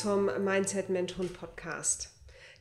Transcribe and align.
zum 0.00 0.30
Mindset 0.42 0.88
Hund 0.88 1.38
Podcast. 1.38 2.08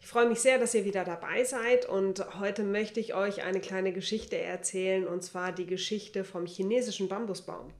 Ich 0.01 0.07
freue 0.07 0.27
mich 0.27 0.41
sehr, 0.41 0.59
dass 0.59 0.73
ihr 0.73 0.83
wieder 0.83 1.05
dabei 1.05 1.45
seid 1.45 1.87
und 1.87 2.37
heute 2.37 2.63
möchte 2.63 2.99
ich 2.99 3.13
euch 3.13 3.43
eine 3.43 3.61
kleine 3.61 3.93
Geschichte 3.93 4.37
erzählen 4.37 5.07
und 5.07 5.23
zwar 5.23 5.53
die 5.53 5.65
Geschichte 5.65 6.25
vom 6.25 6.45
chinesischen 6.45 7.07
Bambusbaum. 7.07 7.71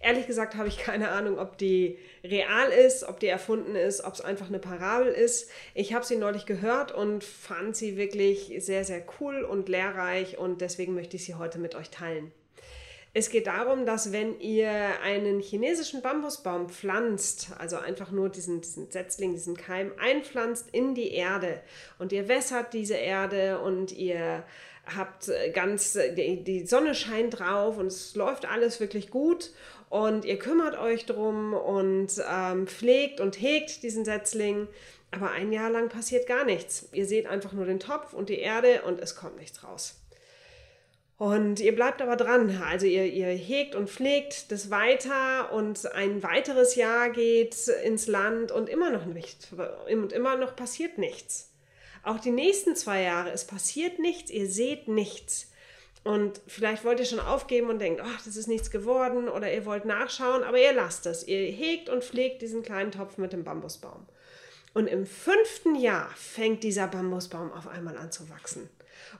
Ehrlich 0.00 0.28
gesagt 0.28 0.54
habe 0.54 0.68
ich 0.68 0.78
keine 0.78 1.08
Ahnung, 1.08 1.40
ob 1.40 1.58
die 1.58 1.98
real 2.22 2.68
ist, 2.70 3.02
ob 3.02 3.18
die 3.18 3.26
erfunden 3.26 3.74
ist, 3.74 4.04
ob 4.04 4.14
es 4.14 4.20
einfach 4.20 4.46
eine 4.46 4.60
Parabel 4.60 5.08
ist. 5.08 5.50
Ich 5.74 5.94
habe 5.94 6.06
sie 6.06 6.16
neulich 6.16 6.46
gehört 6.46 6.92
und 6.92 7.24
fand 7.24 7.74
sie 7.74 7.96
wirklich 7.96 8.54
sehr, 8.58 8.84
sehr 8.84 9.02
cool 9.18 9.42
und 9.42 9.68
lehrreich 9.68 10.38
und 10.38 10.60
deswegen 10.60 10.94
möchte 10.94 11.16
ich 11.16 11.24
sie 11.24 11.34
heute 11.34 11.58
mit 11.58 11.74
euch 11.74 11.90
teilen. 11.90 12.30
Es 13.14 13.30
geht 13.30 13.46
darum, 13.46 13.86
dass 13.86 14.12
wenn 14.12 14.38
ihr 14.38 14.70
einen 15.02 15.40
chinesischen 15.40 16.02
Bambusbaum 16.02 16.68
pflanzt, 16.68 17.48
also 17.58 17.76
einfach 17.76 18.10
nur 18.10 18.28
diesen, 18.28 18.60
diesen 18.60 18.90
Setzling, 18.90 19.32
diesen 19.32 19.56
Keim 19.56 19.92
einpflanzt 19.98 20.66
in 20.72 20.94
die 20.94 21.12
Erde 21.12 21.60
und 21.98 22.12
ihr 22.12 22.28
wässert 22.28 22.74
diese 22.74 22.96
Erde 22.96 23.60
und 23.60 23.92
ihr 23.92 24.44
habt 24.96 25.30
ganz, 25.52 25.98
die, 26.16 26.42
die 26.44 26.66
Sonne 26.66 26.94
scheint 26.94 27.38
drauf 27.38 27.78
und 27.78 27.86
es 27.88 28.14
läuft 28.14 28.46
alles 28.46 28.80
wirklich 28.80 29.10
gut 29.10 29.52
und 29.90 30.24
ihr 30.24 30.38
kümmert 30.38 30.78
euch 30.78 31.06
drum 31.06 31.54
und 31.54 32.12
ähm, 32.30 32.66
pflegt 32.66 33.20
und 33.20 33.40
hegt 33.40 33.82
diesen 33.82 34.04
Setzling. 34.04 34.68
Aber 35.10 35.30
ein 35.30 35.52
Jahr 35.52 35.70
lang 35.70 35.88
passiert 35.88 36.26
gar 36.26 36.44
nichts. 36.44 36.88
Ihr 36.92 37.06
seht 37.06 37.26
einfach 37.26 37.52
nur 37.52 37.64
den 37.64 37.80
Topf 37.80 38.12
und 38.12 38.28
die 38.28 38.38
Erde 38.38 38.82
und 38.82 39.00
es 39.00 39.16
kommt 39.16 39.38
nichts 39.38 39.64
raus. 39.64 39.94
Und 41.18 41.58
ihr 41.58 41.74
bleibt 41.74 42.00
aber 42.00 42.14
dran. 42.14 42.62
Also 42.64 42.86
ihr, 42.86 43.04
ihr 43.04 43.26
hegt 43.26 43.74
und 43.74 43.90
pflegt 43.90 44.52
das 44.52 44.70
weiter 44.70 45.52
und 45.52 45.92
ein 45.92 46.22
weiteres 46.22 46.76
Jahr 46.76 47.10
geht 47.10 47.56
ins 47.84 48.06
Land 48.06 48.52
und 48.52 48.68
immer 48.68 48.90
noch 48.90 49.04
nicht 49.04 49.48
und 49.92 50.12
immer 50.12 50.36
noch 50.36 50.54
passiert 50.54 50.96
nichts. 50.96 51.50
Auch 52.04 52.20
die 52.20 52.30
nächsten 52.30 52.76
zwei 52.76 53.02
Jahre, 53.02 53.32
es 53.32 53.44
passiert 53.44 53.98
nichts, 53.98 54.30
ihr 54.30 54.48
seht 54.48 54.86
nichts. 54.86 55.50
Und 56.04 56.40
vielleicht 56.46 56.84
wollt 56.84 57.00
ihr 57.00 57.06
schon 57.06 57.18
aufgeben 57.18 57.68
und 57.68 57.80
denkt, 57.80 58.00
ach, 58.02 58.22
das 58.24 58.36
ist 58.36 58.46
nichts 58.46 58.70
geworden 58.70 59.28
oder 59.28 59.52
ihr 59.52 59.66
wollt 59.66 59.84
nachschauen, 59.84 60.44
aber 60.44 60.58
ihr 60.58 60.72
lasst 60.72 61.04
es. 61.06 61.26
Ihr 61.26 61.50
hegt 61.50 61.88
und 61.88 62.04
pflegt 62.04 62.42
diesen 62.42 62.62
kleinen 62.62 62.92
Topf 62.92 63.18
mit 63.18 63.32
dem 63.32 63.42
Bambusbaum. 63.42 64.06
Und 64.72 64.86
im 64.86 65.04
fünften 65.04 65.74
Jahr 65.74 66.10
fängt 66.14 66.62
dieser 66.62 66.86
Bambusbaum 66.86 67.52
auf 67.52 67.66
einmal 67.66 67.98
an 67.98 68.12
zu 68.12 68.30
wachsen 68.30 68.70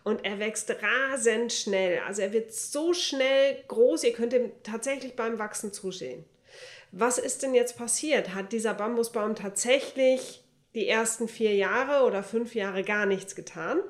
und 0.04 0.24
er 0.24 0.38
wächst 0.38 0.74
rasend 0.82 1.52
schnell. 1.52 2.00
Also 2.06 2.22
er 2.22 2.32
wird 2.32 2.52
so 2.52 2.94
schnell 2.94 3.62
groß, 3.68 4.04
ihr 4.04 4.12
könnt 4.12 4.32
ihm 4.32 4.52
tatsächlich 4.62 5.16
beim 5.16 5.38
Wachsen 5.38 5.72
zusehen. 5.72 6.24
Was 6.92 7.18
ist 7.18 7.42
denn 7.42 7.54
jetzt 7.54 7.76
passiert? 7.76 8.34
Hat 8.34 8.52
dieser 8.52 8.74
Bambusbaum 8.74 9.34
tatsächlich 9.34 10.42
die 10.74 10.88
ersten 10.88 11.28
vier 11.28 11.54
Jahre 11.54 12.06
oder 12.06 12.22
fünf 12.22 12.54
Jahre 12.54 12.82
gar 12.82 13.06
nichts 13.06 13.34
getan? 13.34 13.80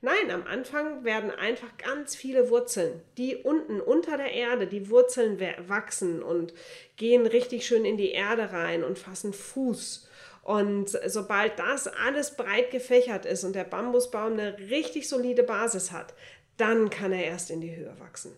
Nein, 0.00 0.30
am 0.30 0.46
Anfang 0.46 1.02
werden 1.02 1.32
einfach 1.32 1.76
ganz 1.76 2.14
viele 2.14 2.50
Wurzeln, 2.50 3.02
die 3.16 3.34
unten 3.34 3.80
unter 3.80 4.16
der 4.16 4.32
Erde, 4.32 4.68
die 4.68 4.90
Wurzeln 4.90 5.40
wachsen 5.66 6.22
und 6.22 6.54
gehen 6.96 7.26
richtig 7.26 7.66
schön 7.66 7.84
in 7.84 7.96
die 7.96 8.12
Erde 8.12 8.52
rein 8.52 8.84
und 8.84 8.98
fassen 8.98 9.32
Fuß 9.32 10.07
und 10.48 10.98
sobald 11.04 11.58
das 11.58 11.88
alles 11.88 12.34
breit 12.34 12.70
gefächert 12.70 13.26
ist 13.26 13.44
und 13.44 13.54
der 13.54 13.64
Bambusbaum 13.64 14.32
eine 14.32 14.58
richtig 14.70 15.06
solide 15.06 15.42
Basis 15.42 15.92
hat, 15.92 16.14
dann 16.56 16.88
kann 16.88 17.12
er 17.12 17.24
erst 17.24 17.50
in 17.50 17.60
die 17.60 17.76
Höhe 17.76 17.94
wachsen. 18.00 18.34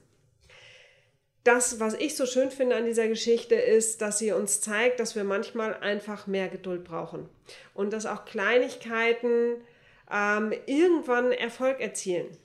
Das, 1.44 1.78
was 1.78 1.94
ich 1.94 2.16
so 2.16 2.26
schön 2.26 2.50
finde 2.50 2.74
an 2.74 2.84
dieser 2.84 3.06
Geschichte, 3.06 3.54
ist, 3.54 4.02
dass 4.02 4.18
sie 4.18 4.32
uns 4.32 4.60
zeigt, 4.60 4.98
dass 4.98 5.14
wir 5.14 5.22
manchmal 5.22 5.74
einfach 5.74 6.26
mehr 6.26 6.48
Geduld 6.48 6.82
brauchen 6.82 7.28
und 7.74 7.92
dass 7.92 8.06
auch 8.06 8.24
Kleinigkeiten 8.24 9.58
ähm, 10.12 10.52
irgendwann 10.66 11.30
Erfolg 11.30 11.78
erzielen. 11.78 12.36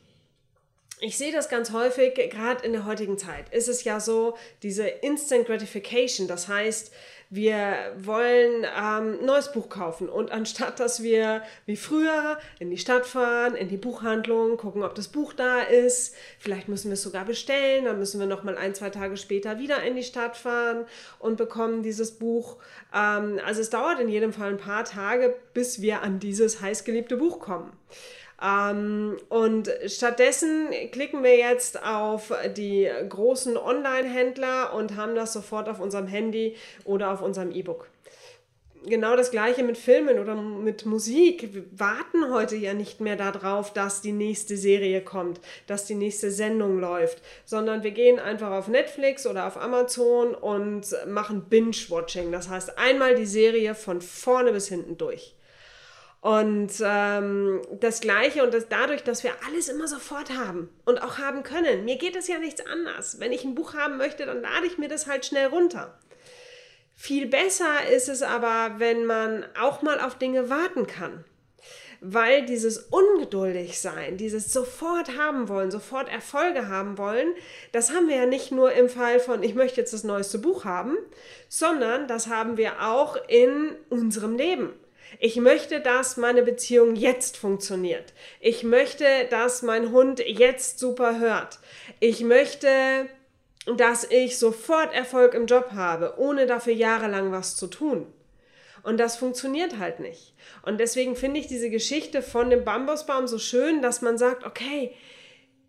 Ich 1.01 1.17
sehe 1.17 1.31
das 1.31 1.49
ganz 1.49 1.71
häufig, 1.71 2.13
gerade 2.13 2.63
in 2.63 2.71
der 2.71 2.85
heutigen 2.85 3.17
Zeit. 3.17 3.51
Ist 3.51 3.67
es 3.67 3.83
ja 3.83 3.99
so, 3.99 4.37
diese 4.61 4.87
Instant 4.87 5.47
Gratification, 5.47 6.27
das 6.27 6.47
heißt, 6.47 6.93
wir 7.35 7.93
wollen 7.97 8.63
ähm, 8.63 9.19
ein 9.19 9.25
neues 9.25 9.51
Buch 9.51 9.69
kaufen 9.69 10.09
und 10.09 10.31
anstatt 10.31 10.79
dass 10.79 11.03
wir 11.03 11.41
wie 11.65 11.75
früher 11.75 12.37
in 12.59 12.69
die 12.69 12.77
Stadt 12.77 13.05
fahren, 13.05 13.55
in 13.55 13.67
die 13.67 13.77
Buchhandlung, 13.77 14.57
gucken, 14.57 14.83
ob 14.83 14.95
das 14.95 15.07
Buch 15.07 15.33
da 15.33 15.61
ist, 15.61 16.15
vielleicht 16.39 16.67
müssen 16.67 16.89
wir 16.89 16.93
es 16.93 17.03
sogar 17.03 17.25
bestellen, 17.25 17.85
dann 17.85 17.99
müssen 17.99 18.19
wir 18.19 18.27
noch 18.27 18.43
mal 18.43 18.57
ein, 18.57 18.73
zwei 18.73 18.89
Tage 18.89 19.17
später 19.17 19.59
wieder 19.59 19.83
in 19.83 19.95
die 19.95 20.03
Stadt 20.03 20.37
fahren 20.37 20.85
und 21.19 21.37
bekommen 21.37 21.83
dieses 21.83 22.11
Buch. 22.11 22.57
Ähm, 22.93 23.39
also 23.45 23.61
es 23.61 23.69
dauert 23.69 23.99
in 23.99 24.09
jedem 24.09 24.33
Fall 24.33 24.49
ein 24.49 24.57
paar 24.57 24.85
Tage, 24.85 25.35
bis 25.53 25.81
wir 25.81 26.01
an 26.01 26.19
dieses 26.19 26.61
heißgeliebte 26.61 27.17
Buch 27.17 27.39
kommen. 27.39 27.71
Ähm, 28.41 29.17
und 29.29 29.69
stattdessen 29.87 30.69
klicken 30.91 31.23
wir 31.23 31.37
jetzt 31.37 31.81
auf 31.83 32.33
die 32.57 32.89
großen 33.09 33.57
Online-Händler 33.57 34.73
und 34.73 34.95
haben 34.95 35.15
das 35.15 35.33
sofort 35.33 35.69
auf 35.69 35.79
unserem 35.79 36.07
Handy 36.07 36.55
oder 36.83 37.11
auf 37.11 37.21
unserem 37.21 37.51
E-Book. 37.51 37.87
Genau 38.87 39.15
das 39.15 39.31
gleiche 39.31 39.63
mit 39.63 39.79
Filmen 39.79 40.19
oder 40.19 40.35
mit 40.35 40.85
Musik. 40.85 41.55
Wir 41.55 41.63
warten 41.71 42.31
heute 42.31 42.55
ja 42.55 42.75
nicht 42.75 43.01
mehr 43.01 43.15
darauf, 43.15 43.73
dass 43.73 44.01
die 44.01 44.11
nächste 44.11 44.57
Serie 44.57 45.01
kommt, 45.01 45.39
dass 45.65 45.85
die 45.85 45.95
nächste 45.95 46.29
Sendung 46.29 46.79
läuft, 46.79 47.23
sondern 47.45 47.81
wir 47.81 47.91
gehen 47.91 48.19
einfach 48.19 48.51
auf 48.51 48.67
Netflix 48.67 49.25
oder 49.25 49.47
auf 49.47 49.57
Amazon 49.57 50.35
und 50.35 50.95
machen 51.07 51.45
Binge-Watching. 51.49 52.31
Das 52.31 52.49
heißt, 52.49 52.77
einmal 52.77 53.15
die 53.15 53.25
Serie 53.25 53.73
von 53.73 54.01
vorne 54.01 54.51
bis 54.51 54.67
hinten 54.67 54.99
durch. 54.99 55.35
Und 56.25 56.71
ähm, 56.83 57.61
das 57.79 58.01
Gleiche 58.01 58.43
und 58.43 58.51
das 58.51 58.67
dadurch, 58.67 59.03
dass 59.03 59.23
wir 59.23 59.33
alles 59.45 59.67
immer 59.67 59.87
sofort 59.87 60.31
haben 60.31 60.69
und 60.83 61.03
auch 61.03 61.19
haben 61.19 61.43
können. 61.43 61.85
Mir 61.85 61.99
geht 61.99 62.15
es 62.15 62.27
ja 62.27 62.39
nichts 62.39 62.65
anders. 62.65 63.19
Wenn 63.19 63.31
ich 63.31 63.43
ein 63.43 63.53
Buch 63.53 63.75
haben 63.75 63.97
möchte, 63.97 64.25
dann 64.25 64.41
lade 64.41 64.65
ich 64.65 64.79
mir 64.79 64.87
das 64.87 65.05
halt 65.05 65.23
schnell 65.23 65.45
runter. 65.45 65.99
Viel 66.95 67.27
besser 67.27 67.87
ist 67.93 68.09
es 68.09 68.23
aber, 68.23 68.79
wenn 68.79 69.05
man 69.05 69.45
auch 69.61 69.83
mal 69.83 69.99
auf 69.99 70.17
Dinge 70.17 70.49
warten 70.49 70.87
kann. 70.87 71.23
Weil 72.01 72.43
dieses 72.47 72.79
ungeduldig 72.79 73.79
sein, 73.79 74.17
dieses 74.17 74.51
sofort 74.51 75.15
haben 75.19 75.47
wollen, 75.47 75.69
sofort 75.69 76.09
Erfolge 76.09 76.69
haben 76.69 76.97
wollen, 76.97 77.35
das 77.71 77.93
haben 77.93 78.07
wir 78.07 78.15
ja 78.15 78.25
nicht 78.25 78.51
nur 78.51 78.71
im 78.71 78.89
Fall 78.89 79.19
von, 79.19 79.43
ich 79.43 79.53
möchte 79.53 79.79
jetzt 79.79 79.93
das 79.93 80.03
neueste 80.03 80.39
Buch 80.39 80.65
haben, 80.65 80.97
sondern 81.49 82.07
das 82.07 82.29
haben 82.29 82.57
wir 82.57 82.81
auch 82.81 83.15
in 83.27 83.75
unserem 83.91 84.35
Leben. 84.35 84.73
Ich 85.19 85.37
möchte, 85.37 85.79
dass 85.79 86.17
meine 86.17 86.43
Beziehung 86.43 86.95
jetzt 86.95 87.37
funktioniert. 87.37 88.13
Ich 88.39 88.63
möchte, 88.63 89.05
dass 89.29 89.61
mein 89.61 89.91
Hund 89.91 90.19
jetzt 90.19 90.79
super 90.79 91.19
hört. 91.19 91.59
Ich 91.99 92.21
möchte, 92.21 93.07
dass 93.77 94.03
ich 94.09 94.37
sofort 94.37 94.93
Erfolg 94.93 95.33
im 95.33 95.45
Job 95.45 95.71
habe, 95.71 96.15
ohne 96.17 96.45
dafür 96.45 96.73
jahrelang 96.73 97.31
was 97.31 97.55
zu 97.55 97.67
tun. 97.67 98.07
Und 98.83 98.99
das 98.99 99.15
funktioniert 99.15 99.79
halt 99.79 99.99
nicht. 99.99 100.33
Und 100.61 100.79
deswegen 100.79 101.15
finde 101.15 101.39
ich 101.39 101.47
diese 101.47 101.71
Geschichte 101.71 102.21
von 102.21 102.51
dem 102.51 102.63
Bambusbaum 102.63 103.27
so 103.27 103.39
schön, 103.39 103.81
dass 103.81 104.03
man 104.03 104.19
sagt, 104.19 104.45
okay, 104.45 104.93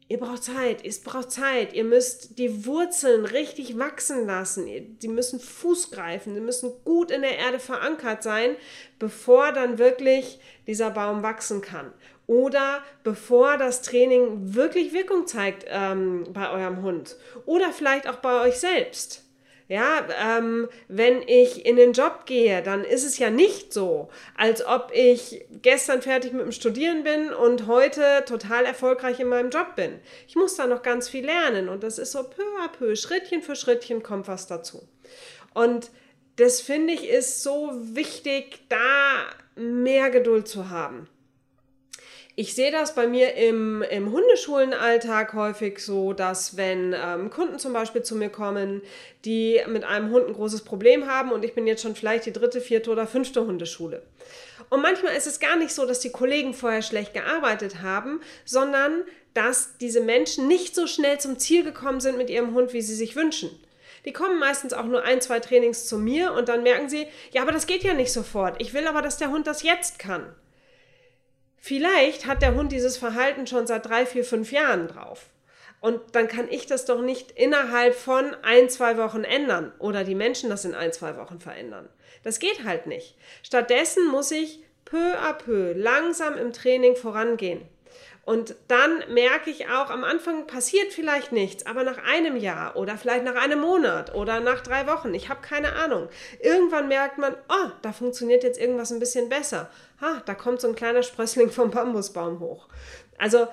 Ihr 0.09 0.19
braucht 0.19 0.45
Zeit, 0.45 0.85
es 0.85 1.01
braucht 1.01 1.33
Zeit. 1.33 1.73
Ihr 1.73 1.83
müsst 1.83 2.39
die 2.39 2.65
Wurzeln 2.65 3.25
richtig 3.25 3.77
wachsen 3.77 4.27
lassen. 4.27 4.69
Sie 5.01 5.09
müssen 5.09 5.41
Fuß 5.41 5.91
greifen, 5.91 6.35
sie 6.35 6.41
müssen 6.41 6.73
gut 6.85 7.11
in 7.11 7.23
der 7.23 7.39
Erde 7.39 7.59
verankert 7.59 8.23
sein, 8.23 8.55
bevor 9.01 9.51
dann 9.51 9.79
wirklich 9.79 10.39
dieser 10.69 10.91
Baum 10.91 11.25
wachsen 11.25 11.61
kann. 11.61 11.93
Oder 12.29 12.83
bevor 13.03 13.57
das 13.57 13.83
Training 13.83 14.55
wirklich 14.55 14.93
Wirkung 14.93 15.27
zeigt 15.27 15.65
ähm, 15.69 16.25
bei 16.33 16.51
eurem 16.51 16.83
Hund. 16.83 17.17
Oder 17.45 17.73
vielleicht 17.73 18.09
auch 18.09 18.17
bei 18.17 18.43
euch 18.43 18.59
selbst. 18.59 19.26
Ja, 19.69 20.07
ähm, 20.39 20.69
wenn 20.87 21.23
ich 21.27 21.67
in 21.67 21.75
den 21.75 21.93
Job 21.93 22.25
gehe, 22.25 22.63
dann 22.63 22.85
ist 22.85 23.05
es 23.05 23.19
ja 23.19 23.31
nicht 23.31 23.73
so, 23.73 24.09
als 24.37 24.65
ob 24.65 24.93
ich 24.95 25.45
gestern 25.61 26.03
fertig 26.03 26.33
mit 26.33 26.43
dem 26.43 26.53
Studieren 26.53 27.03
bin 27.03 27.33
und 27.33 27.67
heute 27.67 28.25
total 28.27 28.65
erfolgreich 28.65 29.19
in 29.19 29.29
meinem 29.29 29.51
Job 29.51 29.75
bin. 29.75 29.99
Ich 30.29 30.37
muss 30.37 30.55
da 30.55 30.69
noch 30.69 30.83
ganz 30.83 31.09
viel 31.09 31.25
lernen 31.25 31.69
und 31.69 31.83
das 31.83 31.99
ist 31.99 32.13
so 32.13 32.23
peu 32.23 32.45
à 32.65 32.69
peu, 32.69 32.95
Schrittchen 32.95 33.43
für 33.43 33.57
Schrittchen 33.57 34.05
kommt 34.05 34.29
was 34.29 34.47
dazu. 34.47 34.87
Und 35.53 35.91
das 36.37 36.61
finde 36.61 36.93
ich 36.93 37.09
ist 37.09 37.43
so 37.43 37.73
wichtig, 37.73 38.61
da 38.69 39.27
mehr 39.57 40.11
Geduld 40.11 40.47
zu 40.47 40.71
haben. 40.71 41.09
Ich 42.39 42.55
sehe 42.55 42.71
das 42.71 42.95
bei 42.95 43.07
mir 43.07 43.35
im, 43.35 43.81
im 43.81 44.13
Hundeschulenalltag 44.13 45.33
häufig 45.33 45.79
so, 45.79 46.13
dass 46.13 46.59
wenn 46.59 46.95
ähm, 46.95 47.31
Kunden 47.31 47.59
zum 47.59 47.73
Beispiel 47.73 48.03
zu 48.03 48.15
mir 48.15 48.29
kommen, 48.29 48.83
die 49.25 49.59
mit 49.69 49.85
einem 49.85 50.11
Hund 50.11 50.29
ein 50.29 50.35
großes 50.35 50.61
Problem 50.61 51.07
haben 51.07 51.33
und 51.33 51.47
ich 51.47 51.55
bin 51.55 51.67
jetzt 51.67 51.81
schon 51.81 51.97
vielleicht 51.97 52.27
die 52.27 52.35
dritte, 52.35 52.61
vierte 52.61 52.91
oder 52.91 53.07
fünfte 53.07 53.47
Hundeschule. 53.47 54.03
Und 54.69 54.83
manchmal 54.83 55.17
ist 55.17 55.27
es 55.27 55.41
gar 55.41 55.57
nicht 55.57 55.71
so, 55.73 55.87
dass 55.87 56.01
die 56.01 56.11
Kollegen 56.11 56.53
vorher 56.53 56.83
schlecht 56.83 57.15
gearbeitet 57.15 57.81
haben, 57.81 58.21
sondern 58.45 59.05
dass 59.33 59.79
diese 59.79 60.03
Menschen 60.03 60.47
nicht 60.47 60.75
so 60.75 60.87
schnell 60.87 61.19
zum 61.19 61.39
Ziel 61.39 61.65
gekommen 61.65 62.01
sind 62.01 62.19
mit 62.19 62.29
ihrem 62.29 62.53
Hund, 62.53 62.75
wie 62.75 62.83
sie 62.83 62.95
sich 62.95 63.17
wünschen. 63.17 63.49
Die 64.05 64.13
kommen 64.13 64.39
meistens 64.39 64.75
auch 64.75 64.85
nur 64.85 65.05
ein, 65.05 65.23
zwei 65.23 65.41
Trainings 65.41 65.87
zu 65.87 65.97
mir 65.97 66.35
und 66.35 66.51
dann 66.51 66.63
merken 66.63 66.91
sie, 66.91 67.07
ja, 67.33 67.41
aber 67.41 67.53
das 67.53 67.67
geht 67.67 67.83
ja 67.83 67.95
nicht 67.95 68.13
sofort. 68.13 68.61
Ich 68.61 68.75
will 68.75 68.87
aber, 68.87 69.01
dass 69.01 69.17
der 69.17 69.31
Hund 69.31 69.47
das 69.47 69.63
jetzt 69.63 69.99
kann. 69.99 70.35
Vielleicht 71.59 72.27
hat 72.27 72.43
der 72.43 72.55
Hund 72.55 72.73
dieses 72.73 72.97
Verhalten 72.97 73.47
schon 73.47 73.67
seit 73.67 73.87
drei, 73.87 74.07
vier, 74.07 74.25
fünf 74.25 74.53
Jahren 74.53 74.89
drauf. 74.89 75.27
Und 75.81 76.01
dann 76.13 76.29
kann 76.29 76.49
ich 76.51 76.67
das 76.67 76.85
doch 76.85 77.01
nicht 77.01 77.33
innerhalb 77.33 77.95
von 77.95 78.35
ein, 78.43 78.69
zwei 78.69 78.97
Wochen 78.97 79.25
ändern 79.25 79.73
oder 79.79 80.05
die 80.05 80.15
Menschen 80.15 80.51
das 80.51 80.65
in 80.65 80.75
ein, 80.75 80.93
zwei 80.93 81.17
Wochen 81.17 81.39
verändern. 81.39 81.89
Das 82.25 82.39
geht 82.39 82.65
halt 82.65 82.87
nicht. 82.87 83.17
Stattdessen 83.43 84.09
muss 84.09 84.31
ich 84.31 84.65
peu 84.85 85.15
à 85.19 85.33
peu 85.35 85.75
langsam 85.75 86.37
im 86.39 86.53
Training 86.53 86.97
vorangehen. 86.97 87.63
Und 88.25 88.57
dann 88.67 89.05
merke 89.11 89.51
ich 89.51 89.69
auch, 89.69 89.89
am 89.89 90.03
Anfang 90.03 90.49
passiert 90.49 90.93
vielleicht 90.93 91.31
nichts, 91.31 91.65
aber 91.65 91.85
nach 91.85 91.99
einem 91.99 92.37
Jahr 92.37 92.75
oder 92.75 92.99
vielleicht 92.99 93.23
nach 93.23 93.37
einem 93.37 93.61
Monat 93.61 94.13
oder 94.17 94.41
nach 94.41 94.63
drei 94.63 94.89
Wochen, 94.89 95.15
ich 95.15 95.29
habe 95.29 95.43
keine 95.43 95.75
Ahnung. 95.75 96.09
Irgendwann 96.41 96.89
merkt 96.89 97.19
man, 97.19 97.35
oh, 97.49 97.71
da 97.83 97.93
funktioniert 97.93 98.43
jetzt 98.43 98.59
irgendwas 98.59 98.91
ein 98.91 98.99
bisschen 98.99 99.29
besser. 99.29 99.71
Ha, 100.01 100.23
da 100.27 100.35
kommt 100.35 100.61
so 100.61 100.69
ein 100.69 100.75
kleiner 100.75 101.03
Sprössling 101.03 101.51
vom 101.51 101.71
Bambusbaum 101.71 102.41
hoch. 102.41 102.69
Also, 103.19 103.47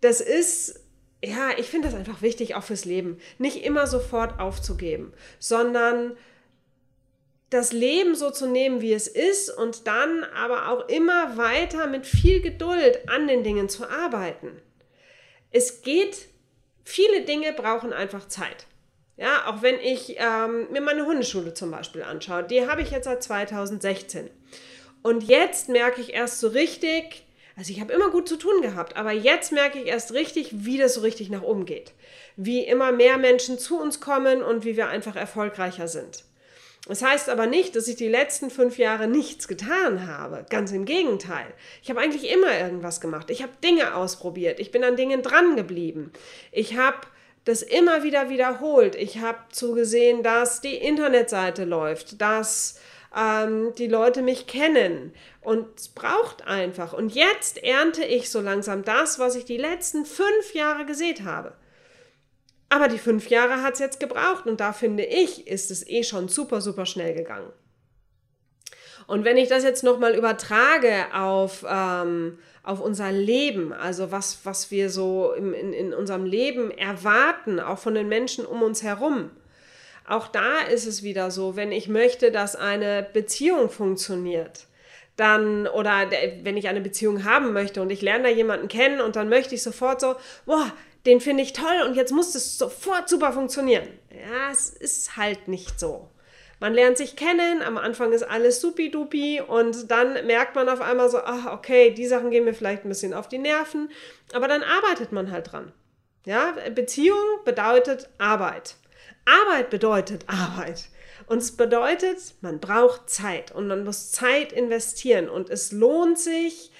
das 0.00 0.20
ist 0.20 0.80
ja, 1.24 1.50
ich 1.56 1.66
finde 1.66 1.88
das 1.88 1.96
einfach 1.96 2.22
wichtig, 2.22 2.54
auch 2.54 2.62
fürs 2.62 2.84
Leben. 2.84 3.18
Nicht 3.38 3.64
immer 3.64 3.86
sofort 3.86 4.38
aufzugeben, 4.38 5.12
sondern 5.38 6.16
das 7.50 7.72
Leben 7.72 8.14
so 8.14 8.30
zu 8.30 8.46
nehmen, 8.46 8.80
wie 8.80 8.92
es 8.92 9.06
ist 9.06 9.50
und 9.50 9.86
dann 9.86 10.24
aber 10.24 10.68
auch 10.68 10.88
immer 10.88 11.36
weiter 11.36 11.86
mit 11.86 12.06
viel 12.06 12.40
Geduld 12.40 13.08
an 13.08 13.28
den 13.28 13.44
Dingen 13.44 13.68
zu 13.68 13.88
arbeiten. 13.88 14.60
Es 15.50 15.82
geht, 15.82 16.28
viele 16.84 17.22
Dinge 17.22 17.52
brauchen 17.52 17.92
einfach 17.92 18.28
Zeit. 18.28 18.66
Ja, 19.16 19.46
auch 19.46 19.62
wenn 19.62 19.80
ich 19.80 20.16
ähm, 20.18 20.70
mir 20.70 20.82
meine 20.82 21.06
Hundeschule 21.06 21.54
zum 21.54 21.70
Beispiel 21.70 22.02
anschaue, 22.02 22.44
die 22.44 22.66
habe 22.66 22.82
ich 22.82 22.90
jetzt 22.90 23.06
seit 23.06 23.22
2016. 23.22 24.28
Und 25.06 25.22
jetzt 25.22 25.68
merke 25.68 26.00
ich 26.00 26.14
erst 26.14 26.40
so 26.40 26.48
richtig, 26.48 27.24
also 27.56 27.70
ich 27.70 27.80
habe 27.80 27.92
immer 27.92 28.10
gut 28.10 28.28
zu 28.28 28.34
tun 28.34 28.60
gehabt, 28.60 28.96
aber 28.96 29.12
jetzt 29.12 29.52
merke 29.52 29.78
ich 29.78 29.86
erst 29.86 30.12
richtig, 30.14 30.48
wie 30.52 30.78
das 30.78 30.94
so 30.94 31.00
richtig 31.00 31.30
nach 31.30 31.42
oben 31.42 31.64
geht. 31.64 31.92
Wie 32.34 32.64
immer 32.64 32.90
mehr 32.90 33.16
Menschen 33.16 33.56
zu 33.56 33.78
uns 33.80 34.00
kommen 34.00 34.42
und 34.42 34.64
wie 34.64 34.76
wir 34.76 34.88
einfach 34.88 35.14
erfolgreicher 35.14 35.86
sind. 35.86 36.24
Das 36.88 37.02
heißt 37.02 37.28
aber 37.28 37.46
nicht, 37.46 37.76
dass 37.76 37.86
ich 37.86 37.94
die 37.94 38.08
letzten 38.08 38.50
fünf 38.50 38.78
Jahre 38.78 39.06
nichts 39.06 39.46
getan 39.46 40.08
habe. 40.08 40.44
Ganz 40.50 40.72
im 40.72 40.84
Gegenteil. 40.84 41.46
Ich 41.84 41.88
habe 41.88 42.00
eigentlich 42.00 42.28
immer 42.28 42.58
irgendwas 42.58 43.00
gemacht. 43.00 43.30
Ich 43.30 43.44
habe 43.44 43.52
Dinge 43.62 43.94
ausprobiert. 43.94 44.58
Ich 44.58 44.72
bin 44.72 44.82
an 44.82 44.96
Dingen 44.96 45.22
dran 45.22 45.54
geblieben. 45.54 46.12
Ich 46.50 46.76
habe 46.76 46.98
das 47.44 47.62
immer 47.62 48.02
wieder 48.02 48.28
wiederholt. 48.28 48.96
Ich 48.96 49.18
habe 49.18 49.38
zugesehen, 49.52 50.24
dass 50.24 50.60
die 50.62 50.74
Internetseite 50.74 51.64
läuft, 51.64 52.20
dass 52.20 52.80
ähm, 53.16 53.72
die 53.78 53.86
Leute 53.88 54.22
mich 54.22 54.46
kennen. 54.46 55.12
Und 55.40 55.66
es 55.78 55.88
braucht 55.88 56.46
einfach. 56.46 56.92
Und 56.92 57.14
jetzt 57.14 57.62
ernte 57.62 58.04
ich 58.04 58.30
so 58.30 58.40
langsam 58.40 58.84
das, 58.84 59.18
was 59.18 59.34
ich 59.36 59.44
die 59.44 59.56
letzten 59.56 60.04
fünf 60.04 60.54
Jahre 60.54 60.84
gesät 60.84 61.22
habe. 61.24 61.54
Aber 62.68 62.88
die 62.88 62.98
fünf 62.98 63.28
Jahre 63.28 63.62
hat 63.62 63.74
es 63.74 63.80
jetzt 63.80 64.00
gebraucht 64.00 64.46
und 64.46 64.60
da 64.60 64.72
finde 64.72 65.04
ich, 65.04 65.46
ist 65.46 65.70
es 65.70 65.86
eh 65.86 66.02
schon 66.02 66.28
super, 66.28 66.60
super 66.60 66.84
schnell 66.84 67.14
gegangen. 67.14 67.52
Und 69.06 69.24
wenn 69.24 69.36
ich 69.36 69.48
das 69.48 69.62
jetzt 69.62 69.84
nochmal 69.84 70.16
übertrage 70.16 71.06
auf, 71.14 71.64
ähm, 71.68 72.38
auf 72.64 72.80
unser 72.80 73.12
Leben, 73.12 73.72
also 73.72 74.10
was, 74.10 74.40
was 74.44 74.72
wir 74.72 74.90
so 74.90 75.32
im, 75.32 75.54
in, 75.54 75.72
in 75.72 75.94
unserem 75.94 76.24
Leben 76.24 76.72
erwarten, 76.72 77.60
auch 77.60 77.78
von 77.78 77.94
den 77.94 78.08
Menschen 78.08 78.44
um 78.44 78.62
uns 78.62 78.82
herum, 78.82 79.30
auch 80.08 80.28
da 80.28 80.60
ist 80.60 80.86
es 80.86 81.02
wieder 81.02 81.30
so, 81.30 81.56
wenn 81.56 81.72
ich 81.72 81.88
möchte, 81.88 82.30
dass 82.30 82.56
eine 82.56 83.06
Beziehung 83.12 83.70
funktioniert, 83.70 84.66
dann, 85.16 85.66
oder 85.66 86.10
wenn 86.42 86.56
ich 86.56 86.68
eine 86.68 86.80
Beziehung 86.80 87.24
haben 87.24 87.52
möchte 87.52 87.82
und 87.82 87.90
ich 87.90 88.02
lerne 88.02 88.24
da 88.24 88.30
jemanden 88.30 88.68
kennen 88.68 89.00
und 89.00 89.16
dann 89.16 89.28
möchte 89.28 89.54
ich 89.54 89.62
sofort 89.62 90.00
so, 90.00 90.16
boah, 90.44 90.72
den 91.06 91.20
finde 91.20 91.42
ich 91.42 91.52
toll 91.52 91.82
und 91.86 91.94
jetzt 91.94 92.12
muss 92.12 92.34
es 92.34 92.58
sofort 92.58 93.08
super 93.08 93.32
funktionieren. 93.32 93.88
Ja, 94.10 94.50
es 94.52 94.70
ist 94.70 95.16
halt 95.16 95.48
nicht 95.48 95.80
so. 95.80 96.10
Man 96.58 96.72
lernt 96.72 96.96
sich 96.96 97.16
kennen, 97.16 97.62
am 97.62 97.76
Anfang 97.76 98.12
ist 98.12 98.22
alles 98.22 98.60
supi-dupi 98.60 99.42
und 99.42 99.90
dann 99.90 100.26
merkt 100.26 100.54
man 100.54 100.68
auf 100.68 100.80
einmal 100.80 101.10
so, 101.10 101.18
ach, 101.18 101.52
okay, 101.52 101.90
die 101.90 102.06
Sachen 102.06 102.30
gehen 102.30 102.44
mir 102.44 102.54
vielleicht 102.54 102.84
ein 102.84 102.88
bisschen 102.88 103.12
auf 103.12 103.28
die 103.28 103.38
Nerven, 103.38 103.90
aber 104.32 104.48
dann 104.48 104.62
arbeitet 104.62 105.12
man 105.12 105.30
halt 105.30 105.52
dran. 105.52 105.72
Ja, 106.24 106.54
Beziehung 106.74 107.18
bedeutet 107.44 108.08
Arbeit. 108.18 108.76
Arbeit 109.26 109.70
bedeutet 109.70 110.24
Arbeit. 110.28 110.86
Und 111.26 111.38
es 111.38 111.56
bedeutet, 111.56 112.18
man 112.40 112.60
braucht 112.60 113.10
Zeit 113.10 113.52
und 113.52 113.66
man 113.66 113.84
muss 113.84 114.12
Zeit 114.12 114.52
investieren 114.52 115.28
und 115.28 115.50
es 115.50 115.72
lohnt 115.72 116.18
sich, 116.18 116.70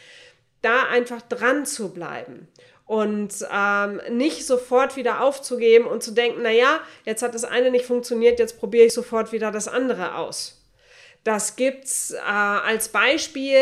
da 0.63 0.85
einfach 0.85 1.23
dran 1.23 1.67
zu 1.67 1.93
bleiben 1.93 2.49
und 2.87 3.35
ähm, 3.53 4.01
nicht 4.11 4.47
sofort 4.47 4.97
wieder 4.97 5.21
aufzugeben 5.21 5.87
und 5.87 6.03
zu 6.03 6.13
denken, 6.13 6.43
naja, 6.43 6.81
jetzt 7.05 7.23
hat 7.23 7.35
das 7.35 7.45
eine 7.45 7.71
nicht 7.71 7.85
funktioniert, 7.85 8.39
jetzt 8.39 8.59
probiere 8.59 8.87
ich 8.87 8.95
sofort 8.95 9.33
wieder 9.33 9.51
das 9.51 9.69
andere 9.69 10.17
aus. 10.17 10.63
Das 11.25 11.57
gibt's 11.57 12.13
äh, 12.13 12.19
als 12.21 12.89
Beispiel, 12.89 13.59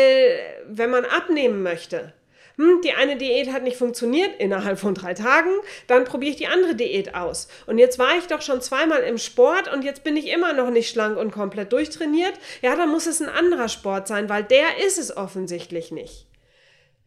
wenn 0.67 0.91
man 0.91 1.05
abnehmen 1.05 1.63
möchte 1.63 2.13
hm, 2.57 2.81
die 2.81 2.93
eine 2.93 3.17
Diät 3.17 3.51
hat 3.51 3.63
nicht 3.63 3.77
funktioniert 3.77 4.39
innerhalb 4.39 4.79
von 4.79 4.93
drei 4.93 5.13
Tagen, 5.13 5.51
dann 5.87 6.05
probiere 6.05 6.31
ich 6.31 6.37
die 6.37 6.47
andere 6.47 6.75
Diät 6.75 7.15
aus. 7.15 7.47
Und 7.67 7.77
jetzt 7.77 7.99
war 7.99 8.17
ich 8.17 8.27
doch 8.27 8.41
schon 8.41 8.61
zweimal 8.61 9.01
im 9.01 9.17
Sport 9.17 9.71
und 9.71 9.83
jetzt 9.83 10.03
bin 10.03 10.15
ich 10.17 10.27
immer 10.27 10.53
noch 10.53 10.69
nicht 10.69 10.89
schlank 10.89 11.17
und 11.17 11.31
komplett 11.31 11.73
durchtrainiert. 11.73 12.33
Ja, 12.61 12.75
dann 12.75 12.89
muss 12.89 13.07
es 13.07 13.21
ein 13.21 13.29
anderer 13.29 13.69
Sport 13.69 14.07
sein, 14.07 14.29
weil 14.29 14.43
der 14.43 14.85
ist 14.85 14.97
es 14.97 15.15
offensichtlich 15.15 15.91
nicht. 15.91 16.27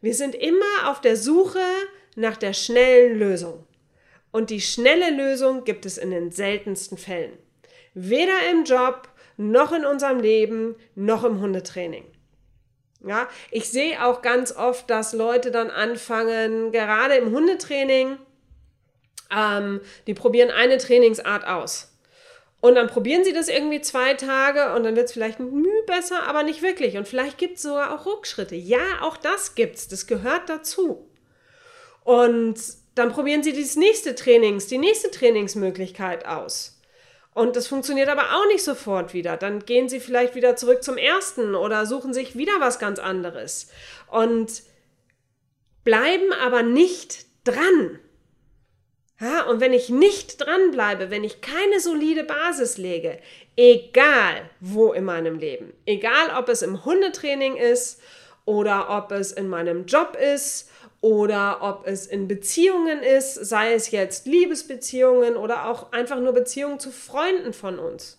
Wir 0.00 0.14
sind 0.14 0.34
immer 0.34 0.90
auf 0.90 1.00
der 1.00 1.16
Suche 1.16 1.64
nach 2.14 2.36
der 2.36 2.52
schnellen 2.52 3.18
Lösung. 3.18 3.64
Und 4.30 4.50
die 4.50 4.60
schnelle 4.60 5.10
Lösung 5.10 5.64
gibt 5.64 5.86
es 5.86 5.98
in 5.98 6.10
den 6.10 6.30
seltensten 6.30 6.98
Fällen. 6.98 7.32
Weder 7.94 8.50
im 8.50 8.64
Job, 8.64 9.08
noch 9.36 9.72
in 9.72 9.84
unserem 9.84 10.20
Leben, 10.20 10.76
noch 10.94 11.24
im 11.24 11.40
Hundetraining. 11.40 12.04
Ja, 13.06 13.28
ich 13.50 13.70
sehe 13.70 14.04
auch 14.04 14.22
ganz 14.22 14.54
oft, 14.56 14.90
dass 14.90 15.12
Leute 15.12 15.50
dann 15.50 15.70
anfangen, 15.70 16.72
gerade 16.72 17.14
im 17.14 17.30
Hundetraining, 17.30 18.18
ähm, 19.30 19.80
die 20.06 20.14
probieren 20.14 20.50
eine 20.50 20.78
Trainingsart 20.78 21.46
aus. 21.46 21.92
Und 22.60 22.74
dann 22.74 22.88
probieren 22.88 23.22
sie 23.22 23.32
das 23.32 23.48
irgendwie 23.48 23.80
zwei 23.80 24.14
Tage 24.14 24.74
und 24.74 24.82
dann 24.82 24.96
wird 24.96 25.06
es 25.06 25.12
vielleicht 25.12 25.38
Mühe 25.38 25.82
besser, 25.86 26.24
aber 26.24 26.42
nicht 26.42 26.60
wirklich. 26.60 26.96
Und 26.96 27.06
vielleicht 27.06 27.38
gibt 27.38 27.56
es 27.56 27.62
sogar 27.62 27.94
auch 27.94 28.04
Rückschritte. 28.04 28.56
Ja, 28.56 29.00
auch 29.02 29.16
das 29.16 29.54
gibt's. 29.54 29.86
Das 29.86 30.08
gehört 30.08 30.48
dazu. 30.48 31.08
Und 32.02 32.58
dann 32.96 33.12
probieren 33.12 33.44
sie 33.44 33.52
das 33.52 33.76
nächste 33.76 34.16
Trainings, 34.16 34.66
die 34.66 34.78
nächste 34.78 35.10
Trainingsmöglichkeit 35.12 36.26
aus. 36.26 36.77
Und 37.38 37.54
das 37.54 37.68
funktioniert 37.68 38.08
aber 38.08 38.34
auch 38.34 38.48
nicht 38.48 38.64
sofort 38.64 39.14
wieder. 39.14 39.36
Dann 39.36 39.64
gehen 39.64 39.88
sie 39.88 40.00
vielleicht 40.00 40.34
wieder 40.34 40.56
zurück 40.56 40.82
zum 40.82 40.96
ersten 40.96 41.54
oder 41.54 41.86
suchen 41.86 42.12
sich 42.12 42.36
wieder 42.36 42.54
was 42.58 42.80
ganz 42.80 42.98
anderes. 42.98 43.70
Und 44.10 44.64
bleiben 45.84 46.32
aber 46.32 46.64
nicht 46.64 47.26
dran. 47.44 48.00
Ja, 49.20 49.44
und 49.44 49.60
wenn 49.60 49.72
ich 49.72 49.88
nicht 49.88 50.40
dranbleibe, 50.40 51.12
wenn 51.12 51.22
ich 51.22 51.40
keine 51.40 51.78
solide 51.78 52.24
Basis 52.24 52.76
lege, 52.76 53.20
egal 53.56 54.50
wo 54.58 54.92
in 54.92 55.04
meinem 55.04 55.38
Leben, 55.38 55.72
egal 55.86 56.36
ob 56.36 56.48
es 56.48 56.62
im 56.62 56.84
Hundetraining 56.84 57.54
ist 57.54 58.00
oder 58.48 58.88
ob 58.88 59.12
es 59.12 59.30
in 59.30 59.46
meinem 59.46 59.84
Job 59.84 60.16
ist 60.16 60.70
oder 61.02 61.58
ob 61.60 61.86
es 61.86 62.06
in 62.06 62.28
Beziehungen 62.28 63.02
ist, 63.02 63.34
sei 63.34 63.74
es 63.74 63.90
jetzt 63.90 64.24
Liebesbeziehungen 64.24 65.36
oder 65.36 65.66
auch 65.66 65.92
einfach 65.92 66.18
nur 66.18 66.32
Beziehungen 66.32 66.80
zu 66.80 66.90
Freunden 66.90 67.52
von 67.52 67.78
uns. 67.78 68.18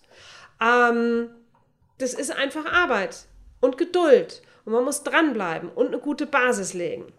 Ähm, 0.62 1.30
das 1.98 2.14
ist 2.14 2.30
einfach 2.30 2.64
Arbeit 2.64 3.24
und 3.60 3.76
Geduld 3.76 4.42
und 4.64 4.72
man 4.72 4.84
muss 4.84 5.02
dranbleiben 5.02 5.68
und 5.68 5.88
eine 5.88 5.98
gute 5.98 6.26
Basis 6.26 6.74
legen. 6.74 7.12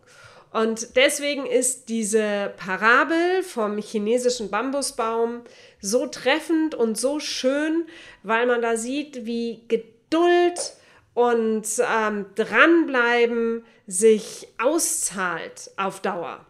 Und 0.53 0.96
deswegen 0.96 1.46
ist 1.46 1.89
diese 1.89 2.53
Parabel 2.56 3.44
vom 3.44 3.77
chinesischen 3.77 4.50
Bambusbaum 4.50 5.41
so 5.82 6.08
treffend 6.08 6.75
und 6.75 6.98
so 6.98 7.20
schön, 7.20 7.88
weil 8.24 8.48
man 8.48 8.62
da 8.62 8.77
sieht, 8.77 9.25
wie 9.25 9.65
Geduld 9.68 10.75
und 11.13 11.68
ähm, 11.80 12.25
dranbleiben 12.36 13.65
sich 13.88 14.48
auszahlt 14.58 15.72
auf 15.77 16.01
Dauer. 16.01 16.46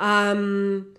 Ähm, 0.00 0.94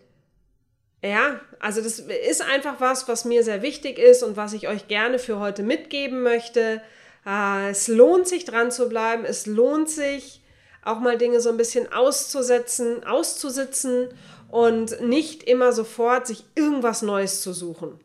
ja, 1.03 1.39
also 1.59 1.81
das 1.81 1.99
ist 1.99 2.41
einfach 2.41 2.79
was, 2.79 3.07
was 3.07 3.25
mir 3.25 3.43
sehr 3.43 3.61
wichtig 3.61 3.99
ist 3.99 4.23
und 4.23 4.37
was 4.37 4.53
ich 4.53 4.67
euch 4.67 4.87
gerne 4.87 5.19
für 5.19 5.39
heute 5.39 5.63
mitgeben 5.63 6.23
möchte. 6.23 6.81
Äh, 7.25 7.71
es 7.71 7.87
lohnt 7.87 8.27
sich 8.27 8.45
dran 8.45 8.71
zu 8.71 8.87
bleiben, 8.87 9.25
es 9.25 9.45
lohnt 9.45 9.89
sich 9.89 10.41
auch 10.83 10.99
mal 10.99 11.17
Dinge 11.17 11.41
so 11.41 11.49
ein 11.49 11.57
bisschen 11.57 11.91
auszusetzen, 11.91 13.03
auszusitzen 13.03 14.09
und 14.49 15.01
nicht 15.01 15.43
immer 15.43 15.73
sofort 15.73 16.27
sich 16.27 16.45
irgendwas 16.55 17.01
Neues 17.01 17.41
zu 17.41 17.53
suchen. 17.53 17.99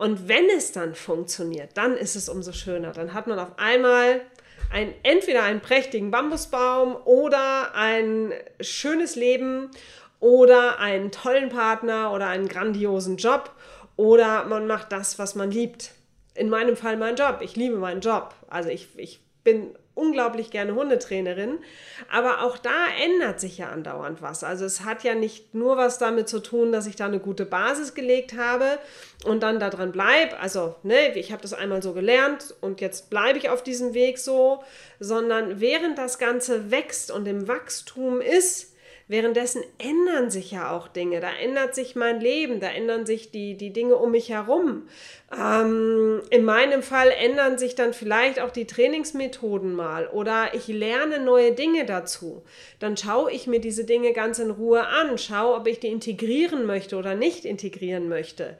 Und 0.00 0.28
wenn 0.28 0.48
es 0.48 0.72
dann 0.72 0.94
funktioniert, 0.94 1.72
dann 1.76 1.94
ist 1.94 2.16
es 2.16 2.30
umso 2.30 2.52
schöner. 2.52 2.92
Dann 2.92 3.12
hat 3.12 3.26
man 3.26 3.38
auf 3.38 3.58
einmal 3.58 4.22
ein, 4.72 4.94
entweder 5.02 5.42
einen 5.42 5.60
prächtigen 5.60 6.10
Bambusbaum 6.10 6.96
oder 7.04 7.74
ein 7.74 8.32
schönes 8.62 9.14
Leben 9.14 9.70
oder 10.18 10.78
einen 10.78 11.12
tollen 11.12 11.50
Partner 11.50 12.14
oder 12.14 12.28
einen 12.28 12.48
grandiosen 12.48 13.18
Job 13.18 13.50
oder 13.96 14.46
man 14.46 14.66
macht 14.66 14.90
das, 14.90 15.18
was 15.18 15.34
man 15.34 15.50
liebt. 15.50 15.92
In 16.34 16.48
meinem 16.48 16.78
Fall 16.78 16.96
mein 16.96 17.16
Job. 17.16 17.40
Ich 17.42 17.54
liebe 17.54 17.76
meinen 17.76 18.00
Job. 18.00 18.34
Also 18.48 18.70
ich, 18.70 18.88
ich 18.96 19.20
bin 19.44 19.74
unglaublich 19.94 20.50
gerne 20.50 20.74
Hundetrainerin, 20.74 21.58
aber 22.10 22.42
auch 22.42 22.58
da 22.58 22.86
ändert 23.02 23.40
sich 23.40 23.58
ja 23.58 23.68
andauernd 23.68 24.22
was. 24.22 24.44
Also 24.44 24.64
es 24.64 24.84
hat 24.84 25.04
ja 25.04 25.14
nicht 25.14 25.54
nur 25.54 25.76
was 25.76 25.98
damit 25.98 26.28
zu 26.28 26.40
tun, 26.40 26.72
dass 26.72 26.86
ich 26.86 26.96
da 26.96 27.06
eine 27.06 27.18
gute 27.18 27.44
Basis 27.44 27.94
gelegt 27.94 28.34
habe 28.36 28.78
und 29.24 29.42
dann 29.42 29.60
daran 29.60 29.92
bleibe. 29.92 30.38
Also 30.38 30.76
ne, 30.82 31.16
ich 31.16 31.32
habe 31.32 31.42
das 31.42 31.52
einmal 31.52 31.82
so 31.82 31.92
gelernt 31.92 32.54
und 32.60 32.80
jetzt 32.80 33.10
bleibe 33.10 33.38
ich 33.38 33.50
auf 33.50 33.62
diesem 33.62 33.94
Weg 33.94 34.18
so, 34.18 34.62
sondern 34.98 35.60
während 35.60 35.98
das 35.98 36.18
Ganze 36.18 36.70
wächst 36.70 37.10
und 37.10 37.26
im 37.26 37.48
Wachstum 37.48 38.20
ist, 38.20 38.69
Währenddessen 39.10 39.64
ändern 39.78 40.30
sich 40.30 40.52
ja 40.52 40.70
auch 40.70 40.86
Dinge. 40.86 41.18
Da 41.18 41.32
ändert 41.32 41.74
sich 41.74 41.96
mein 41.96 42.20
Leben, 42.20 42.60
da 42.60 42.68
ändern 42.68 43.06
sich 43.06 43.32
die, 43.32 43.56
die 43.56 43.72
Dinge 43.72 43.96
um 43.96 44.12
mich 44.12 44.28
herum. 44.30 44.86
Ähm, 45.36 46.22
in 46.30 46.44
meinem 46.44 46.80
Fall 46.80 47.10
ändern 47.10 47.58
sich 47.58 47.74
dann 47.74 47.92
vielleicht 47.92 48.38
auch 48.38 48.52
die 48.52 48.68
Trainingsmethoden 48.68 49.74
mal 49.74 50.06
oder 50.06 50.54
ich 50.54 50.68
lerne 50.68 51.18
neue 51.18 51.50
Dinge 51.50 51.86
dazu. 51.86 52.44
Dann 52.78 52.96
schaue 52.96 53.32
ich 53.32 53.48
mir 53.48 53.60
diese 53.60 53.82
Dinge 53.82 54.12
ganz 54.12 54.38
in 54.38 54.52
Ruhe 54.52 54.86
an, 54.86 55.18
schaue, 55.18 55.56
ob 55.56 55.66
ich 55.66 55.80
die 55.80 55.88
integrieren 55.88 56.64
möchte 56.64 56.96
oder 56.96 57.16
nicht 57.16 57.44
integrieren 57.44 58.08
möchte. 58.08 58.58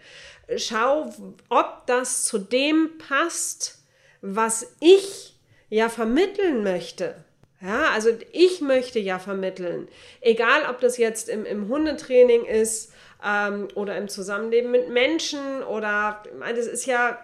Schau, 0.56 1.14
ob 1.48 1.86
das 1.86 2.24
zu 2.24 2.38
dem 2.38 2.98
passt, 2.98 3.84
was 4.20 4.74
ich 4.80 5.36
ja 5.68 5.88
vermitteln 5.88 6.64
möchte. 6.64 7.24
Ja, 7.62 7.90
also 7.92 8.10
ich 8.32 8.62
möchte 8.62 8.98
ja 8.98 9.18
vermitteln, 9.18 9.88
egal 10.22 10.62
ob 10.70 10.80
das 10.80 10.96
jetzt 10.96 11.28
im, 11.28 11.44
im 11.44 11.68
Hundetraining 11.68 12.46
ist 12.46 12.92
ähm, 13.24 13.68
oder 13.74 13.98
im 13.98 14.08
Zusammenleben 14.08 14.70
mit 14.70 14.88
Menschen 14.88 15.62
oder, 15.64 16.22
das 16.40 16.66
ist 16.66 16.86
ja, 16.86 17.22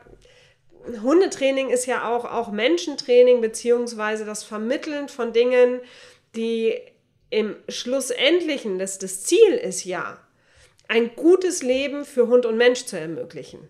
Hundetraining 1.02 1.70
ist 1.70 1.86
ja 1.86 2.14
auch, 2.14 2.26
auch 2.26 2.52
Menschentraining, 2.52 3.40
beziehungsweise 3.40 4.26
das 4.26 4.44
Vermitteln 4.44 5.08
von 5.08 5.32
Dingen, 5.32 5.80
die 6.36 6.74
im 7.30 7.56
Schlussendlichen, 7.68 8.78
das, 8.78 8.98
das 8.98 9.22
Ziel 9.22 9.54
ist 9.54 9.84
ja, 9.84 10.18
ein 10.86 11.16
gutes 11.16 11.62
Leben 11.62 12.04
für 12.04 12.28
Hund 12.28 12.44
und 12.44 12.58
Mensch 12.58 12.84
zu 12.84 12.98
ermöglichen. 12.98 13.68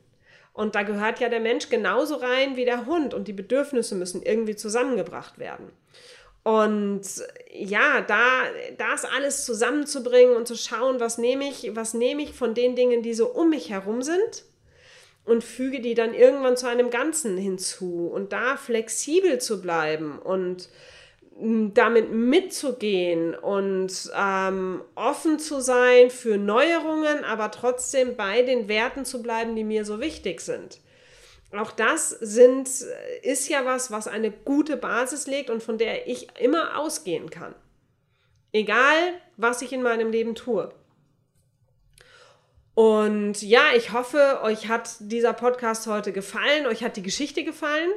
Und 0.53 0.75
da 0.75 0.83
gehört 0.83 1.21
ja 1.21 1.29
der 1.29 1.41
Mensch 1.41 1.69
genauso 1.69 2.17
rein 2.17 2.57
wie 2.57 2.65
der 2.65 2.87
Hund 2.87 3.15
und 3.15 3.29
die 3.29 3.33
Bedürfnisse 3.33 3.95
müssen 3.95 4.23
irgendwie 4.23 4.57
zusammengebracht 4.57 5.39
werden. 5.39 5.71
Und 6.47 7.03
ja, 7.53 8.03
da 8.03 8.21
das 8.79 9.05
alles 9.05 9.45
zusammenzubringen 9.45 10.37
und 10.37 10.47
zu 10.47 10.55
schauen, 10.55 11.01
was 11.01 11.19
nehme 11.19 11.49
ich, 11.49 11.75
was 11.75 11.93
nehme 11.93 12.23
ich 12.23 12.35
von 12.35 12.55
den 12.55 12.77
Dingen, 12.77 13.03
die 13.03 13.15
so 13.15 13.27
um 13.27 13.51
mich 13.51 13.71
herum 13.71 14.01
sind 14.01 14.45
und 15.25 15.43
füge 15.43 15.81
die 15.81 15.95
dann 15.95 16.15
irgendwann 16.15 16.57
zu 16.57 16.69
einem 16.69 16.91
Ganzen 16.91 17.37
hinzu. 17.37 18.09
Und 18.15 18.33
da 18.33 18.57
flexibel 18.57 19.41
zu 19.41 19.61
bleiben 19.61 20.21
und 20.21 20.69
damit 21.75 22.13
mitzugehen 22.13 23.35
und 23.35 24.09
ähm, 24.17 24.83
offen 24.95 25.41
zu 25.41 25.61
sein 25.61 26.11
für 26.11 26.39
Neuerungen, 26.39 27.25
aber 27.25 27.51
trotzdem 27.51 28.15
bei 28.15 28.43
den 28.43 28.69
Werten 28.69 29.05
zu 29.05 29.21
bleiben, 29.21 29.57
die 29.57 29.65
mir 29.65 29.85
so 29.85 30.01
wichtig 30.01 30.41
sind 30.43 30.79
auch 31.53 31.71
das 31.71 32.11
sind, 32.11 32.69
ist 33.23 33.49
ja 33.49 33.65
was, 33.65 33.91
was 33.91 34.09
eine 34.09 34.31
gute 34.31 34.77
Basis 34.77 35.27
legt 35.27 35.51
und 35.51 35.63
von 35.63 35.79
der 35.79 36.09
ich 36.09 36.29
immer 36.41 36.79
ausgehen 36.79 37.31
kann. 37.31 37.55
Egal, 38.53 38.97
was 39.37 39.63
ich 39.63 39.73
in 39.73 39.83
meinem 39.83 40.11
Leben 40.11 40.35
tue. 40.35 40.73
Und 42.75 43.41
ja, 43.41 43.73
ich 43.75 43.93
hoffe, 43.93 44.41
euch 44.43 44.69
hat 44.69 44.97
dieser 45.01 45.33
Podcast 45.33 45.87
heute 45.87 46.13
gefallen, 46.13 46.67
euch 46.67 46.85
hat 46.85 46.97
die 46.97 47.03
Geschichte 47.03 47.43
gefallen. 47.43 47.91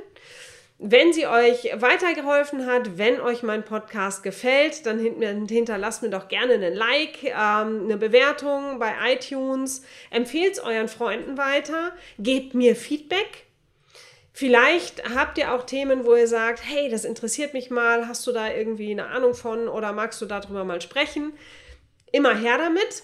Wenn 0.82 1.12
sie 1.12 1.28
euch 1.28 1.70
weitergeholfen 1.76 2.66
hat, 2.66 2.98
wenn 2.98 3.20
euch 3.20 3.44
mein 3.44 3.66
Podcast 3.66 4.24
gefällt, 4.24 4.86
dann 4.86 4.98
hinterlasst 5.00 6.04
mir 6.04 6.10
doch 6.10 6.30
gerne 6.30 6.54
einen 6.54 6.74
Like, 6.74 7.22
ähm, 7.24 7.84
eine 7.84 7.98
Bewertung 7.98 8.80
bei 8.80 8.94
iTunes, 9.12 9.84
empfehlt 10.10 10.54
es 10.54 10.60
euren 10.60 10.88
Freunden 10.88 11.38
weiter, 11.38 11.92
gebt 12.18 12.54
mir 12.54 12.78
Feedback. 12.78 13.46
Vielleicht 14.32 15.04
habt 15.14 15.38
ihr 15.38 15.54
auch 15.54 15.66
Themen, 15.66 16.06
wo 16.06 16.16
ihr 16.16 16.30
sagt, 16.30 16.62
hey, 16.64 16.88
das 16.88 17.04
interessiert 17.04 17.54
mich 17.54 17.70
mal, 17.70 18.08
hast 18.08 18.26
du 18.26 18.32
da 18.32 18.50
irgendwie 18.50 18.92
eine 18.92 19.08
Ahnung 19.08 19.34
von 19.34 19.68
oder 19.68 19.92
magst 19.92 20.22
du 20.22 20.26
darüber 20.28 20.64
mal 20.64 20.80
sprechen? 20.80 21.34
Immer 22.14 22.38
her 22.38 22.58
damit. 22.58 23.04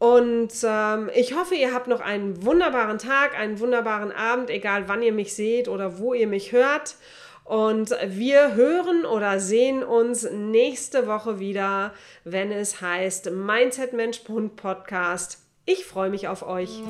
Und 0.00 0.52
ähm, 0.64 1.10
ich 1.14 1.36
hoffe, 1.36 1.54
ihr 1.54 1.74
habt 1.74 1.86
noch 1.86 2.00
einen 2.00 2.42
wunderbaren 2.42 2.96
Tag, 2.96 3.38
einen 3.38 3.60
wunderbaren 3.60 4.12
Abend, 4.12 4.48
egal 4.48 4.88
wann 4.88 5.02
ihr 5.02 5.12
mich 5.12 5.34
seht 5.34 5.68
oder 5.68 5.98
wo 5.98 6.14
ihr 6.14 6.26
mich 6.26 6.52
hört. 6.52 6.96
Und 7.44 7.94
wir 8.06 8.54
hören 8.54 9.04
oder 9.04 9.40
sehen 9.40 9.82
uns 9.82 10.26
nächste 10.30 11.06
Woche 11.06 11.38
wieder, 11.38 11.92
wenn 12.24 12.50
es 12.50 12.80
heißt 12.80 13.30
Mindset 13.30 13.92
Mensch 13.92 14.20
Podcast. 14.20 15.42
Ich 15.66 15.84
freue 15.84 16.08
mich 16.08 16.28
auf 16.28 16.46
euch. 16.46 16.80